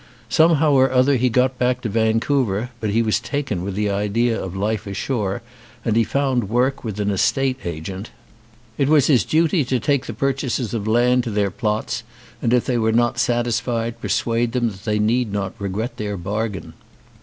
Somehow 0.29 0.71
or 0.71 0.89
other 0.91 1.15
he 1.15 1.29
got 1.29 1.59
back 1.59 1.81
to 1.81 1.89
Vancouver, 1.89 2.71
but 2.79 2.89
he 2.89 3.03
was 3.03 3.19
taken 3.19 3.63
with 3.63 3.75
the 3.75 3.91
idea 3.91 4.35
of 4.41 4.55
life 4.55 4.87
ashore, 4.87 5.43
and 5.85 5.95
he 5.95 6.03
found 6.03 6.49
work 6.49 6.83
with 6.83 6.99
an 6.99 7.11
estate 7.11 7.59
agent. 7.65 8.09
It 8.79 8.89
was 8.89 9.05
his 9.05 9.23
duty 9.23 9.63
to 9.65 9.79
take 9.79 10.07
the 10.07 10.13
purchasers 10.15 10.73
of 10.73 10.85
216 10.85 10.85
THE 10.85 10.85
SEA 10.85 10.85
DOG 10.85 11.09
land 11.11 11.23
to 11.25 11.29
their 11.29 11.51
plots 11.51 12.03
and 12.41 12.51
if 12.51 12.65
they 12.65 12.79
were 12.79 12.91
not 12.91 13.19
satisfied 13.19 14.01
persuade 14.01 14.53
them 14.53 14.69
that 14.71 14.85
they 14.85 14.97
need 14.97 15.31
not 15.31 15.53
regret 15.59 15.97
their 15.97 16.17
bargain. 16.17 16.73